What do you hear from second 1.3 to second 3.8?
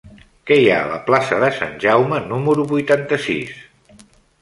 de Sant Jaume número vuitanta-sis?